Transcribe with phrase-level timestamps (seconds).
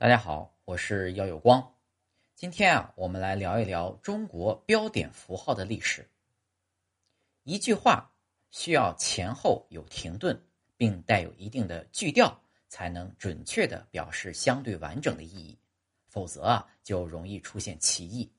[0.00, 1.74] 大家好，我是姚有光。
[2.36, 6.08] 今天啊，我们来聊一聊中国标点符号的历史。
[7.42, 8.08] 一句话
[8.52, 10.40] 需要前后有停顿，
[10.76, 15.58] 并带有一定的句调，才能准确的表示相对完整的意义，
[16.06, 18.32] 否则啊，就容易出现歧义。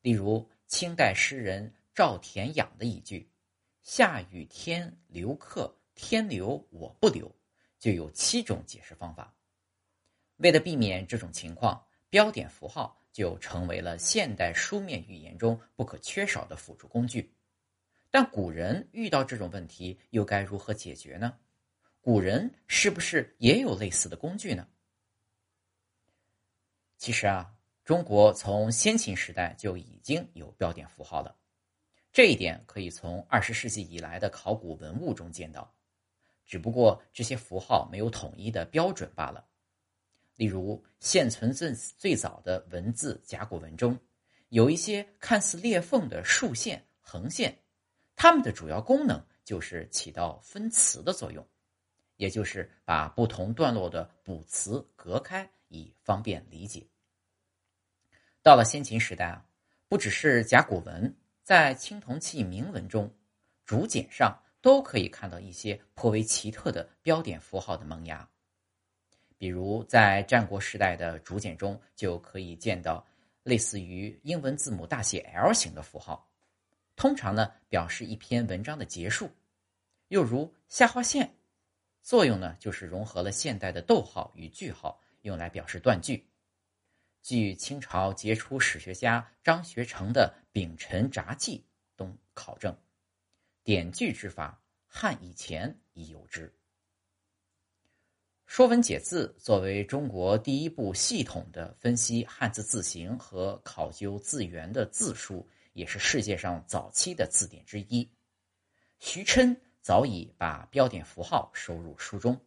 [0.00, 3.30] 例如，清代诗人赵田养的一句
[3.82, 7.32] “下雨天留客，天留我不留”，
[7.78, 9.32] 就有七种解释方法。
[10.42, 17.32] 为了避免这种情况，标点符号就成为了现代书面语言中不可缺少的辅助工具。
[18.10, 21.38] 但古人遇到这种问题又该如何解决呢？
[22.00, 24.66] 古人是不是也有类似的工具呢？
[26.98, 31.36] 其实啊，中国从先秦时代就已经有标点符号了，
[32.12, 35.72] 这一点可以从二十世纪以来的考古文物中见到。
[36.44, 39.46] 只不过这些符号没有统一的标准罢了。
[40.36, 43.98] 例如，现存最最早的文字甲骨文中，
[44.48, 47.56] 有一些看似裂缝的竖线、横线，
[48.16, 51.46] 它们的主要功能就是起到分词的作用，
[52.16, 56.86] 也就是把不同段落的补词隔开，以方便理解。
[58.42, 59.46] 到了先秦时代啊，
[59.88, 63.14] 不只是甲骨文，在青铜器铭文中，
[63.64, 68.28] 竹简上都可以看到一些颇为奇特的标点符号的萌芽。
[69.42, 73.04] 比如，在战国时代的竹简中，就可以见到
[73.42, 76.30] 类似于英文字母大写 L 型的符号，
[76.94, 79.28] 通常呢表示一篇文章的结束。
[80.06, 81.34] 又如下划线，
[82.02, 86.24] 作用呢就是融合了现代的逗号与句号，用来表示断句。
[87.20, 91.66] 据清朝杰出史学家张学成的《丙辰札记》
[91.98, 92.72] 中考证，
[93.64, 96.46] 点句之法，汉以前已有之。
[98.54, 108.06] 《说文解字》作为中国第一部系统的分析汉字字形和考究字源的字书，也是世界上早期的字典之一。
[108.98, 112.38] 徐琛早已把标点符号收入书中，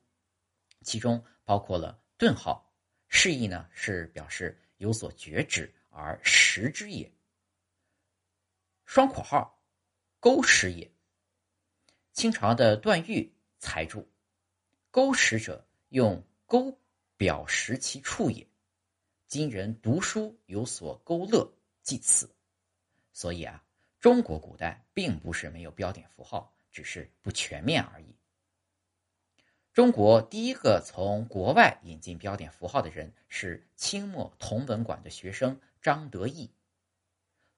[0.83, 2.71] 其中包括了顿号，
[3.07, 7.09] 示意呢是表示有所觉止而识之也；
[8.85, 9.59] 双括号，
[10.19, 10.87] 勾识也。
[12.13, 14.07] 清朝的段誉才注
[14.91, 16.77] ：“勾识者。”用勾
[17.17, 18.45] 表识其处也。
[19.27, 21.51] 今人读书有所勾勒，
[21.81, 22.29] 即此。
[23.11, 23.63] 所以啊，
[23.99, 28.15] 中国古代并不是没有标点符号，只是不全面而已。
[29.73, 36.49] 中国第一个从国外引进标点符号的人是清末同文馆的学生张德义。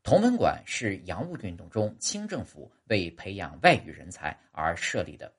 [0.04, 5.34] 同文馆是洋务运动中清政府为培养外语人才而设立的。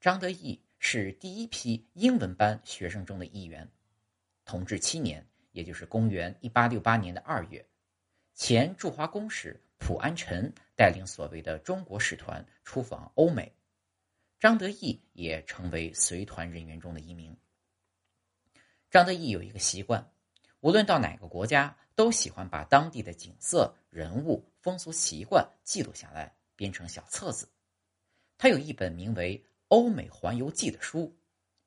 [0.00, 0.60] 张德义。
[0.86, 3.66] 是第一批英文班学生中的一员。
[4.44, 7.66] 同治七年，也就是公元一八六八年的二月，
[8.34, 13.50] 前驻华公使普安臣带领所谓的中国使团出访欧美，
[14.38, 17.34] 张德义也成为随团人员中的一名。
[18.90, 20.12] 张德义有一个习惯，
[20.60, 27.48] 无论到哪个国家，都喜欢把当地的景色、人物、风俗习惯记录下来，编成小册子。
[28.36, 29.42] 他有一本名为。
[29.68, 31.16] 欧美环游记的书，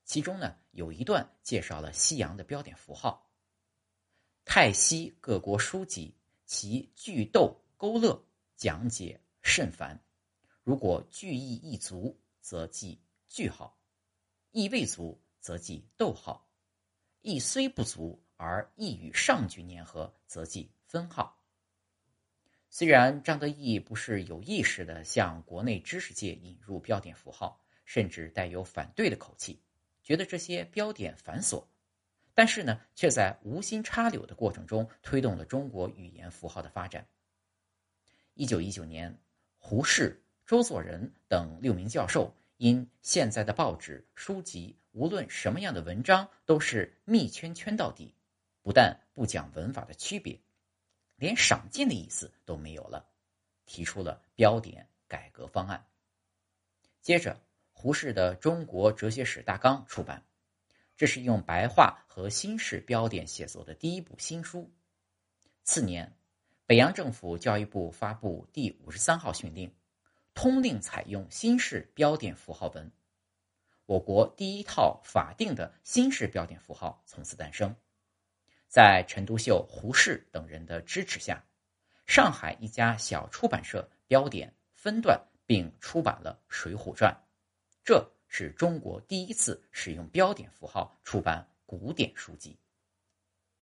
[0.06, 3.30] 其中呢有一段介绍了西洋的标点符号。
[4.46, 6.16] 泰西各国书籍，
[6.46, 8.24] 其句逗勾勒
[8.56, 10.02] 讲解甚繁。
[10.64, 13.78] 如果句意一足，则记句号；
[14.52, 16.48] 意未足，则记逗号；
[17.22, 21.44] 意虽不足，而意与上句粘合，则记分号。
[22.70, 27.62] 虽然张德义不是有意识的向国内知识界引入标点符号。
[27.88, 29.58] 甚至带有反对的口气，
[30.04, 31.64] 觉得这些标点繁琐，
[32.34, 37.08] 但是呢，却在无心插柳的过程中推动了中国语言符号的发展。
[38.34, 39.18] 一九一九年，
[39.58, 48.14] 胡适、周作人等六名教授因现在的报纸、书籍，无论什么样的文章都是密圈圈到底，
[48.62, 50.38] 不但不讲文法的区别，
[51.16, 53.08] 连赏进的意思都没有了，
[53.66, 55.88] 提出了标点改革方案。
[57.02, 57.40] 接着。
[57.80, 60.26] 胡适的《中国哲学史大纲》出版，
[60.98, 64.68] 这是用白话和新式标点写作的第一部新书。
[65.64, 66.12] 次年，
[66.66, 69.72] 北洋政府教育部发布第五十三号训令，
[70.34, 72.92] 通令采用新式标点符号文。
[73.86, 77.76] 我国第一套法定的新式标点符号从此诞生。
[78.68, 81.46] 在陈独秀、胡适等人的支持下，
[82.08, 87.14] 上海一家小出版社标点分段并出版了《水浒传》。
[87.88, 92.58] 这是中国第一次使用标点符号出版古典书籍。